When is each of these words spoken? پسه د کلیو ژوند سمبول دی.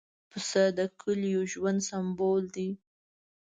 پسه 0.29 0.63
د 0.77 0.79
کلیو 1.01 1.41
ژوند 1.51 1.79
سمبول 1.89 2.43
دی. 2.55 2.69